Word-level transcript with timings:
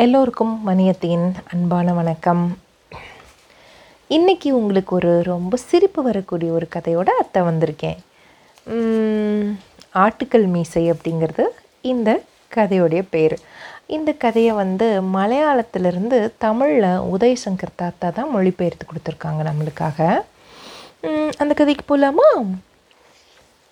எல்லோருக்கும் 0.00 0.54
மணியத்தின் 0.66 1.22
அன்பான 1.52 1.92
வணக்கம். 1.92 2.42
இன்னைக்கு 4.06 4.48
உங்களுக்கு 4.56 4.92
ஒரு 4.96 5.12
ரொம்ப 5.28 5.56
சிரிப்பு 5.56 6.02
வரக்கூடிய 6.02 6.52
ஒரு 6.52 6.66
கதையோட 6.74 7.08
அத்தை 7.20 7.42
வந்திருக்கேன். 7.42 8.00
ஆட்டுக்கல் 10.02 10.46
மீசை 10.54 10.82
அப்படிங்கிறது 10.90 11.44
இந்த 11.92 12.22
கதையோடைய 12.56 13.02
பேர். 13.10 13.36
இந்த 13.86 14.12
கதையை 14.24 14.52
வந்து 14.62 14.88
மலையாளத்திலிருந்து 15.16 16.18
தமிழில் 16.38 17.00
உதயசங்கர் 17.14 17.76
தாத்தா 17.76 18.10
தான் 18.10 18.30
மொழிபெயர்த்து 18.36 18.86
கொடுத்துருக்காங்க 18.90 19.46
நம்மளுக்காக. 19.50 20.00
அந்த 21.36 21.54
கதைக்கு 21.54 21.86
போகலாமா 21.86 22.28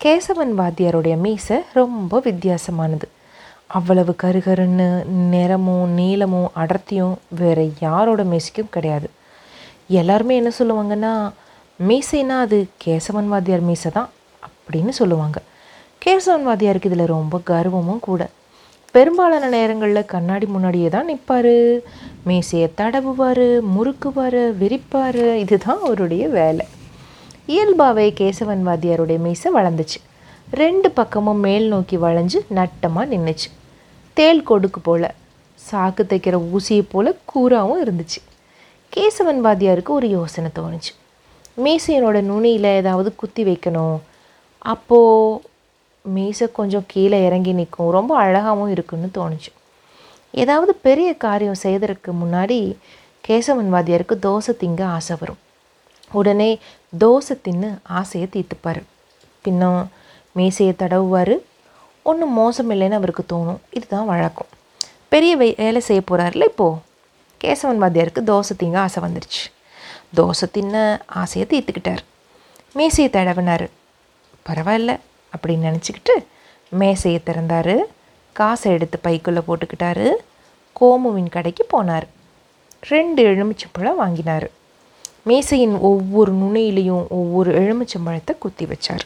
கேசவன் 0.05 0.57
வாத்தியாருடைய 0.63 1.17
மீசை 1.27 1.61
ரொம்ப 1.81 2.23
வித்தியாசமானது. 2.25 3.09
அவ்வளவு 3.77 4.13
கருகருன்னு 4.23 4.87
நிறமும் 5.33 5.89
நீளமும் 5.99 6.51
அடர்த்தியும் 6.63 7.15
வேறு 7.41 7.65
யாரோட 7.81 8.23
மேசைக்கும் 8.33 8.75
கிடையாது. 8.75 9.09
எல்லாருமே 10.01 10.35
என்ன 10.41 10.51
சொல்லுவாங்கன்னா 10.59 11.13
மீசைனா 11.89 12.37
அது 12.45 12.59
கேசவன் 12.85 13.31
வாத்தியார் 13.33 13.67
மீசை 13.69 13.91
தான் 13.97 14.11
அப்படின்னு 14.47 14.93
சொல்லுவாங்க. 15.01 15.39
கேசவன் 16.05 16.47
வாத்தியாருக்கு 16.49 16.91
இதில் 16.91 17.13
ரொம்ப 17.17 17.41
கர்வமும் 17.51 18.05
கூட. 18.09 18.23
பெரும்பாலான 18.95 19.49
நேரங்களில் 19.49 20.11
கண்ணாடி 20.15 20.47
முன்னாடியே 20.47 20.89
தான் 20.89 21.09
நிற்பார் 21.11 21.55
மீசையை 22.29 22.69
தடவுவார் 22.81 23.47
முறுக்குவார் 23.75 24.41
விரிப்பார். 24.63 25.23
இதுதான் 25.45 25.83
அவருடைய 25.87 26.25
வேலை. 26.39 26.67
இயல்பாகவே 27.55 28.07
கேசவன் 28.21 28.65
வாத்தியாருடைய 28.71 29.19
மீசை 29.19 29.51
வளர்ந்துச்சு. 29.55 30.01
ரெண்டு 30.63 30.89
பக்கமும் 30.91 31.45
மேல் 31.49 31.67
நோக்கி 31.75 31.97
வளைஞ்சு 31.97 32.39
நட்டமாக 32.59 33.11
நின்றுச்சு 33.13 33.49
தேள் 34.15 34.43
கொடுக்கு 34.43 34.81
போல். 34.81 35.11
சாக்கு 35.71 36.03
தைக்கிற 36.03 36.57
ஊசியை 36.57 36.85
போல் 36.91 37.19
கூராவும் 37.25 37.85
இருந்துச்சு. 37.85 38.21
கேசவன் 38.97 39.41
வாத்தியாருக்கு 39.41 39.89
ஒரு 39.89 40.09
யோசனை 40.09 40.51
தோணுச்சு. 40.55 40.93
மீசையனோட 41.57 42.21
நுனியில் 42.21 42.65
ஏதாவது 42.65 43.15
குத்தி 43.15 43.45
வைக்கணும். 43.45 43.99
அப்போது 44.59 45.43
மீசை 46.03 46.49
கொஞ்சம் 46.53 46.85
கீழே 46.87 47.25
இறங்கி 47.25 47.53
நிற்கும். 47.53 47.91
ரொம்ப 47.91 48.17
அழகாகவும் 48.17 48.71
இருக்குன்னு 48.71 49.11
தோணுச்சு. 49.15 49.53
ஏதாவது 50.31 50.75
பெரிய 50.75 51.17
காரியம் 51.17 51.55
செய்வதற்கு 51.55 52.13
முன்னாடி 52.13 52.77
கேசவன் 53.29 53.71
வாத்தியாருக்கு 53.73 54.15
தோசை 54.23 54.53
திங்க 54.61 54.83
ஆசை 54.83 55.17
வரும். 55.21 55.39
உடனே 56.13 56.59
தோசை 57.01 57.39
தின்னு 57.45 57.79
ஆசையை 57.83 58.29
தீர்த்துப்பார். 58.33 58.83
பின்னும் 59.43 59.91
மீசையை 60.33 60.75
தடவுவார். 60.79 61.39
ஒன்றும் 62.05 62.33
மோசம் 62.33 62.71
இல்லைன்னு 62.71 62.91
அவருக்கு 62.91 63.25
தோணும். 63.33 63.57
இதுதான் 63.71 64.07
வழக்கம். 64.07 64.47
பெரிய 65.09 65.37
வேலை 65.37 65.81
செய்ய 65.81 66.03
போகிறாருல 66.11 66.45
இப்போது 66.45 66.79
கேசவன் 67.45 67.81
வாத்தியாருக்கு 67.81 68.21
தோசை 68.27 68.51
திங்க 68.59 68.77
ஆசை 68.77 69.03
வந்துருச்சு. 69.03 69.43
தோசை 70.17 70.51
தின்ன 70.53 71.03
ஆசையை 71.07 71.49
தீர்த்துக்கிட்டார். 71.51 71.99
மேசையை 72.73 73.13
தடவினார். 73.13 73.69
பரவாயில்ல 74.49 75.01
அப்படின்னு 75.37 75.73
நினச்சிக்கிட்டு 75.73 76.25
மேசையை 76.69 77.23
திறந்தார். 77.23 77.77
காசை 78.33 78.73
எடுத்து 78.73 78.99
பைக்குள்ளே 79.05 79.43
போட்டுக்கிட்டாரு. 79.49 80.11
கோமுவின் 80.81 81.31
கடைக்கு 81.31 81.67
போனார். 81.73 82.09
ரெண்டு 82.81 83.23
எலுமிச்சம்பழம் 83.25 83.97
வாங்கினார். 83.97 84.51
மேசையின் 85.23 85.79
ஒவ்வொரு 85.79 86.35
நுனியிலையும் 86.35 87.09
ஒவ்வொரு 87.09 87.53
எலுமிச்சம்பழத்தை 87.63 88.39
குத்தி 88.39 88.65
வச்சார். 88.65 89.05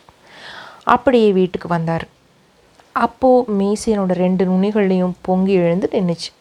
அப்படியே 0.82 1.32
வீட்டுக்கு 1.32 1.68
வந்தார். 1.68 2.16
அப்போது 2.92 3.52
மேசையனோட 3.52 4.12
ரெண்டு 4.12 4.44
நுனிகள்லையும் 4.44 5.12
பொங்கி 5.20 5.52
எழுந்து 5.52 5.88
நின்றுச்சு 5.92 6.32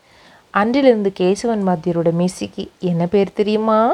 அன்றிலிருந்து 0.51 1.13
கேசவன் 1.19 1.63
வாத்தியரோட 1.65 2.11
மீசைக்கு 2.19 2.67
என்ன 2.79 3.05
பேர் 3.05 3.33
தெரியுமா? 3.33 3.93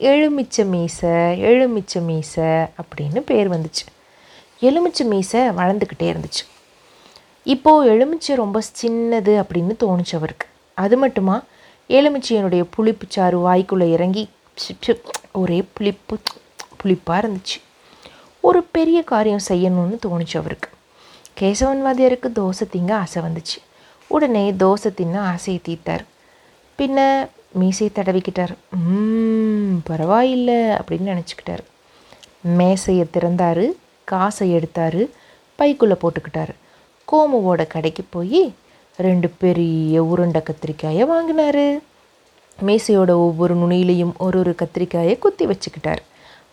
எலுமிச்ச 0.00 0.64
மீசை 0.64 1.10
எலுமிச்ச 1.44 2.00
மீசை 2.00 2.44
அப்படின்னு 2.44 3.20
பேர் 3.20 3.50
வந்துச்சு. 3.50 3.86
எலுமிச்சை 4.60 5.06
மீசை 5.06 5.40
வளர்ந்துக்கிட்டே 5.40 6.14
இருந்துச்சு. 6.14 6.44
இப்போது 7.44 7.90
எலுமிச்சை 7.90 8.36
ரொம்ப 8.36 8.60
சின்னது 8.82 9.42
அப்படின்னு 9.42 9.76
தோணுச்சு 9.80 10.14
அவருக்கு. 10.14 10.46
அது 10.74 10.96
மட்டுமா? 10.96 11.42
எலுமிச்சையனுடைய 11.88 12.64
புளிப்புச்சாறு 12.76 13.36
வாய்க்குள்ளே 13.38 13.90
இறங்கி 13.90 14.28
ஒரே 15.32 15.64
புளிப்பு 15.72 16.18
புளிப்பாக 16.82 17.28
இருந்துச்சு. 17.28 17.62
ஒரு 18.40 18.62
பெரிய 18.62 19.02
காரியம் 19.02 19.40
செய்யணும்னு 19.48 19.98
தோணுச்சு 20.06 20.36
அவருக்கு. 20.36 20.70
கேசவன் 21.40 21.82
வாத்தியாருக்கு 21.84 22.28
தோசை 22.34 22.64
திங்க 22.72 22.92
ஆசை 22.92 23.22
வந்துச்சு. 23.22 23.58
உடனே 24.06 24.52
தோசை 24.52 24.94
தின்ன 24.94 25.20
ஆசையை 25.20 25.62
தீர்த்தார். 25.68 26.04
பின்ன 26.78 27.28
மீசையை 27.52 27.94
தடவிக்கிட்டார். 27.94 28.54
பரவாயில்லை 29.84 30.54
அப்படின்னு 30.54 31.06
நினச்சிக்கிட்டார். 31.12 31.62
மேசையை 32.40 33.06
திறந்தார் 33.10 33.64
காசை 34.04 34.50
எடுத்தார் 34.52 35.00
பைக்குள்ளே 35.58 35.96
போட்டுக்கிட்டார். 36.02 36.52
கோமுவோட 37.12 37.66
கடைக்கு 37.66 38.04
போய் 38.10 38.54
ரெண்டு 38.96 39.28
பெரிய 39.28 40.04
உருண்டை 40.04 40.42
கத்திரிக்காயை 40.44 41.06
வாங்கினாரு. 41.12 41.78
மேசையோட 42.66 43.10
ஒவ்வொரு 43.10 43.56
நுனியிலையும் 43.56 44.12
ஒரு 44.16 44.38
ஒரு 44.38 44.54
கத்திரிக்காயை 44.62 45.18
குத்தி 45.18 45.46
வச்சுக்கிட்டார். 45.46 46.02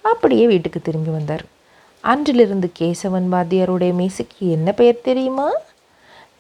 அப்படியே 0.02 0.48
வீட்டுக்கு 0.48 0.82
திரும்பி 0.82 1.10
வந்தார். 1.10 1.46
அன்றிலிருந்து 2.00 2.72
கேசவன் 2.80 3.28
வாத்தியாருடைய 3.32 3.94
மீசைக்கு 3.94 4.40
என்ன 4.40 4.72
பெயர் 4.72 5.02
தெரியுமா? 5.02 5.52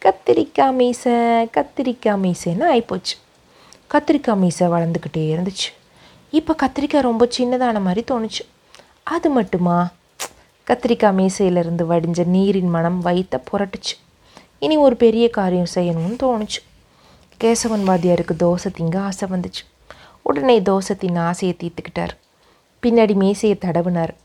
கத்திரிக்காய் 0.06 0.74
மீசை 0.74 1.14
கத்திரிக்காய் 1.46 2.22
மீசைன்னு 2.22 2.66
ஆகிப்போச்சு 2.74 3.16
கத்திரிக்காய் 3.92 4.38
மீசை 4.38 4.68
வளர்ந்துக்கிட்டே 4.68 5.18
இருந்துச்சு. 5.18 5.74
இப்போ 6.32 6.56
கத்திரிக்காய் 6.64 7.02
ரொம்ப 7.02 7.28
சின்னதான 7.38 7.82
மாதிரி 7.82 8.04
தோணுச்சு. 8.12 8.46
அது 9.04 9.30
மட்டுமா? 9.30 9.92
கத்திரிக்காய் 10.68 11.16
மீசையிலிருந்து 11.16 11.86
வடிஞ்ச 11.90 12.26
நீரின் 12.26 12.70
மனம் 12.70 13.00
வைத்த 13.00 13.42
புரட்டுச்சு. 13.52 13.96
இனி 14.60 14.78
ஒரு 14.78 14.96
பெரிய 14.96 15.30
காரியம் 15.30 15.68
செய்யணும்னு 15.76 16.22
தோணுச்சு. 16.24 16.62
கேசவன் 17.44 17.84
வாத்தியாருக்கு 17.88 18.34
தோசை 18.40 18.74
திங்க 18.78 18.98
ஆசை 18.98 19.30
வந்துச்சு. 19.30 19.66
உடனே 20.22 20.60
தோசை 20.60 20.96
தின்ன 20.98 21.22
ஆசையை 21.22 21.58
தீர்த்துக்கிட்டார். 21.64 22.10
பின்னாடி 22.84 23.14
மேசையை 23.14 23.58
தடவினார். 23.62 24.16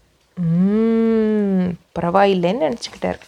பரவாயில்லைன்னு 2.01 2.73
நினச்சிக்கிட்டார். 2.73 3.19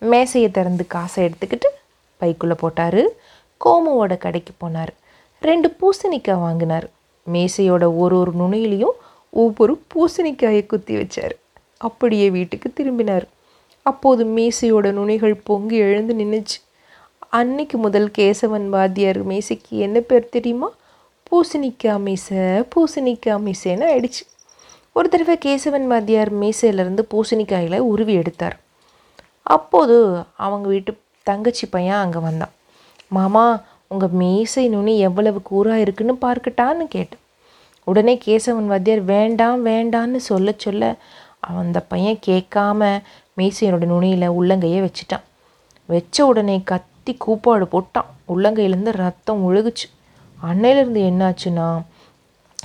மேசையை 0.00 0.50
திறந்து 0.50 0.86
காசை 0.86 1.24
எடுத்துக்கிட்டு 1.24 1.68
பைக்குள்ளே 2.20 2.52
போட்டார். 2.52 3.02
கோமுவோட 3.64 4.18
கடைக்கு 4.18 4.52
போனார். 4.60 4.88
ரெண்டு 5.40 5.76
பூசணிக்காய் 5.80 6.40
வாங்கினார். 6.40 6.90
மேசையோட 7.32 7.96
ஒரு 7.96 8.18
ஒரு 8.18 8.32
நுனியிலையும் 8.38 8.96
ஒவ்வொரு 9.30 9.82
பூசணிக்காயை 9.94 10.66
குத்தி 10.66 10.96
வச்சார். 10.96 11.30
அப்படியே 11.78 12.30
வீட்டுக்கு 12.30 12.72
திரும்பினார். 12.72 13.26
அப்போது 13.82 14.24
மேசையோட 14.24 14.92
நுனிகள் 14.92 15.40
பொங்கி 15.44 15.76
எழுந்து 15.76 16.14
நின்றுச்சு 16.14 16.66
அன்னைக்கு 17.28 17.78
முதல் 17.78 18.10
கேசவன் 18.18 18.68
வாத்தியார் 18.68 19.26
மேசைக்கு 19.26 19.68
என்ன 19.68 20.00
பேர் 20.00 20.28
தெரியுமா? 20.28 20.72
பூசணிக்காய் 21.30 22.00
மீசை 22.00 22.38
பூசணிக்காய் 22.38 23.44
மீசைன்னு 23.46 23.86
ஆயிடுச்சு. 23.92 24.37
ஒரு 24.96 25.08
தடவை 25.08 25.34
கேசவன் 25.44 25.86
வாத்தியார் 25.90 26.30
மீசையிலேருந்து 26.40 27.02
பூசணிக்காயில் 27.12 27.76
உருவி 27.90 28.14
எடுத்தார். 28.14 28.56
அப்போது 29.42 29.96
அவங்க 30.46 30.66
வீட்டு 30.68 30.92
தங்கச்சி 31.22 31.66
பையன் 31.66 32.02
அங்கே 32.04 32.18
வந்தான். 32.18 32.54
மாமா 33.16 33.44
உங்கள் 33.92 34.16
மீசை 34.20 34.64
நுனி 34.68 34.94
எவ்வளவு 35.08 35.38
கூறாக 35.50 35.84
இருக்குன்னு 35.84 36.14
பார்க்கட்டான்னு 36.24 36.84
கேட்டேன். 36.96 37.22
உடனே 37.86 38.14
கேசவன் 38.24 38.70
வாத்தியார் 38.72 39.02
வேண்டாம் 39.14 39.60
வேண்டான்னு 39.66 40.18
சொல்ல 40.30 40.54
சொல்ல 40.64 40.90
அந்த 41.60 41.80
பையன் 41.92 42.18
கேட்காம 42.26 42.90
மீசையனோட 43.38 43.84
நுனியில் 43.92 44.34
உள்ளங்கையை 44.38 44.80
வச்சுட்டான். 44.86 45.24
வச்ச 45.88 46.26
உடனே 46.26 46.56
கத்தி 46.70 47.12
கூப்பாடு 47.24 47.66
போட்டான். 47.74 48.08
உள்ளங்கையிலேருந்து 48.32 48.92
ரத்தம் 49.04 49.44
ஒழுகுச்சு 49.48 49.86
அன்னையிலேருந்து 50.38 51.00
என்னாச்சுன்னா 51.10 51.68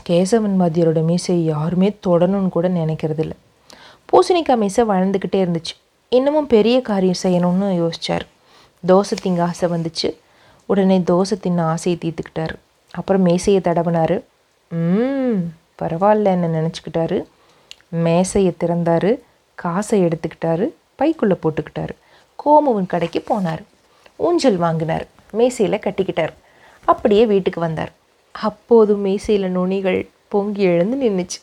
கேசவன் 0.09 0.55
மதியரோட 0.59 1.03
மீசை 1.03 1.45
யாருமே 1.45 1.97
தொடணும்னு 2.07 2.50
கூட 2.50 2.69
நினைக்கிறதில்ல. 2.69 3.31
பூசணிக்காய் 4.11 4.57
மீசை 4.57 4.85
வளர்ந்துக்கிட்டே 4.85 5.35
இருந்துச்சு. 5.35 5.77
இன்னமும் 6.09 6.47
பெரிய 6.47 6.81
காரியம் 6.81 7.15
செய்யணும்னு 7.23 7.65
யோசித்தார் 7.65 8.21
தோசை 8.88 9.11
திங்க 9.21 9.41
ஆசை 9.41 9.69
வந்துச்சு. 9.69 10.17
உடனே 10.65 11.00
தோசை 11.00 11.39
தின்ன 11.41 11.65
ஆசையை 11.65 12.00
தீர்த்துக்கிட்டாரு. 12.01 12.55
அப்புறம் 12.91 13.21
மேசையை 13.21 13.61
தடவினார். 13.65 14.23
ம் 14.69 15.51
பரவாயில்லன்னு 15.81 16.49
நினச்சிக்கிட்டாரு. 16.57 17.23
மேசையை 17.88 18.53
திறந்தார். 18.57 19.15
காசை 19.56 20.03
எடுத்துக்கிட்டாரு. 20.03 20.69
பைக்குள்ளே 20.99 21.38
போட்டுக்கிட்டாரு. 21.44 21.89
கோமுவன் 22.35 22.85
கடைக்கு 22.85 23.23
போனார். 23.29 23.63
ஊஞ்சல் 24.15 24.56
வாங்கினார். 24.56 25.07
மேசையில் 25.31 25.79
கட்டிக்கிட்டார். 25.79 26.33
அப்படியே 26.85 27.25
வீட்டுக்கு 27.25 27.59
வந்தார். 27.59 27.91
அப்போது 28.33 28.95
மேசையில் 28.95 29.56
நுனிகள் 29.57 30.07
பொங்கி 30.27 30.62
எழுந்து 30.62 30.97
நின்றுச்சு 30.97 31.39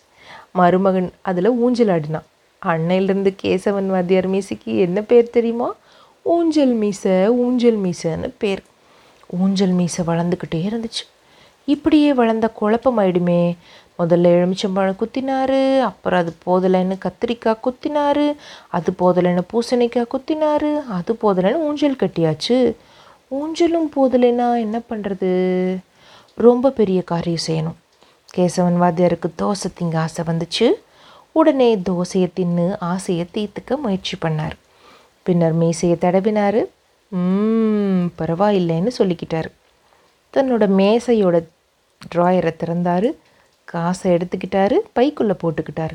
மருமகன் 0.52 1.12
அதில் 1.22 1.48
ஊஞ்சல் 1.48 1.88
ஆடினான். 1.88 2.26
அன்னையிலிருந்து 2.66 3.34
கேசவன் 3.42 3.86
வாத்தியார் 3.86 4.30
மீசைக்கு 4.30 4.64
என்ன 4.64 5.02
பேர் 5.02 5.30
தெரியுமா? 5.30 5.74
ஊஞ்சல் 6.22 6.72
மீசை 6.72 7.28
ஊஞ்சல் 7.28 7.78
மீசைன்னு 7.78 8.30
பேர். 8.38 8.62
ஊஞ்சல் 9.26 9.70
மீசை 9.70 10.04
வளர்ந்துக்கிட்டே 10.04 10.54
இருந்துச்சு. 10.54 11.04
இப்படியே 11.64 12.14
வளர்ந்த 12.14 12.50
குழப்பமாயிடுமே. 12.60 13.56
முதல்ல 13.98 14.28
எலுமிச்சம்பழம் 14.36 14.96
குத்தினாரு 15.00 15.80
அப்புறம் 15.80 16.20
அது 16.20 16.32
போதலைன்னு 16.46 16.98
கத்திரிக்காய் 16.98 17.62
குத்தினாரு 17.64 18.36
அது 18.68 18.92
போதலைன்னு 18.98 19.42
பூசணிக்காய் 19.52 20.12
குத்தினாரு 20.14 20.80
அது 20.88 21.18
போதலைன்னு 21.22 21.54
ஊஞ்சல் 21.54 21.96
கட்டியாச்சு. 21.96 22.74
ஊஞ்சலும் 23.30 23.88
போதலைன்னா 23.96 24.60
என்ன 24.60 24.80
பண்ணுறது 24.90 25.30
ரொம்ப 26.34 26.70
பெரிய 26.70 27.02
காரியம் 27.02 27.46
செய்யணும். 27.46 27.78
கேசவன் 28.36 28.78
வாத்தியாருக்கு 28.80 29.30
தோசை 29.42 29.68
திங்க 29.80 29.96
ஆசை 29.96 30.24
வந்துச்சு. 30.24 30.70
உடனே 31.32 31.76
தோசையை 31.76 32.28
தின்னு 32.40 32.76
ஆசையை 32.80 33.26
தீர்த்துக்க 33.34 33.76
முயற்சி 33.76 34.18
பண்ணார். 34.22 34.52
பின்னர் 35.22 35.52
மீசையை 35.52 35.98
தடவினார். 36.00 36.64
பரவாயில்லைன்னு 38.18 38.90
சொல்லிக்கிட்டார். 38.98 39.50
தன்னோட 40.32 40.66
மேசையோட 40.80 41.46
ட்ராயரை 42.14 42.56
திறந்தார். 42.56 43.06
காசை 43.64 44.12
எடுத்துக்கிட்டாரு. 44.12 44.74
பைக்குள்ளே 44.94 45.34
போட்டுக்கிட்டார். 45.42 45.94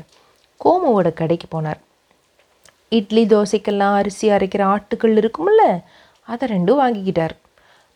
கோமுவோட 0.64 1.12
கடைக்கு 1.12 1.62
போனார். 1.62 1.80
இட்லி 2.88 3.26
தோசைக்கெல்லாம் 3.26 3.94
அரிசி 3.94 4.28
அரைக்கிற 4.28 4.62
ஆட்டுக்கள் 4.74 5.20
இருக்கும்ல 5.20 5.82
அதை 6.22 6.48
ரெண்டும் 6.48 6.78
வாங்கிக்கிட்டார். 6.82 7.36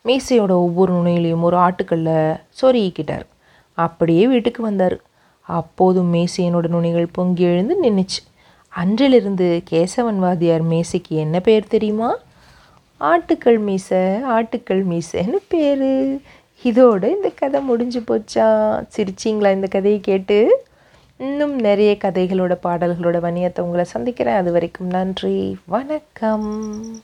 மீசையோட 0.04 0.50
ஒவ்வொரு 0.50 0.92
நுனையிலையும் 0.92 1.40
ஒரு 1.40 1.56
ஆட்டுக்கல்ல 1.56 2.40
சொருகிக்கிட்டார் 2.62 3.26
அப்படியே 3.74 4.26
வீட்டுக்கு 4.26 4.62
வந்தார். 4.62 4.96
அப்போதும் 5.40 6.14
மேசையனோட 6.14 6.68
நுனிகள் 6.68 7.06
பொங்கி 7.12 7.42
எழுந்து 7.42 7.82
நின்றுச்சு 7.82 8.22
அன்றிலிருந்து 8.68 9.62
கேசவன் 9.70 10.18
வாதியார் 10.22 10.62
மேசைக்கு 10.62 11.08
என்ன 11.08 11.40
பேர் 11.40 11.66
தெரியுமா? 11.66 12.16
ஆட்டுக்கள் 13.00 13.58
மீசை 13.58 13.98
ஆட்டுக்கள் 14.22 14.84
மீசைன்னு 14.86 15.38
பேர். 15.48 16.20
இதோட 16.64 17.04
இந்த 17.04 17.30
கதை 17.34 17.60
முடிஞ்சு 17.60 18.00
போச்சா? 18.00 18.46
சிரிச்சிங்களா 18.96 19.52
இந்த 19.52 19.66
கதையை 19.66 20.00
கேட்டு? 20.00 20.64
இன்னும் 21.16 21.58
நிறைய 21.58 21.96
கதைகளோட 22.04 22.56
பாடல்களோட 22.62 23.18
வணியத்தை 23.20 23.60
உங்களை 23.60 23.84
சந்திக்கிறேன். 23.84 24.34
அது 24.34 24.52
வரைக்கும் 24.52 24.86
நன்றி. 24.86 25.56
வணக்கம். 25.66 27.00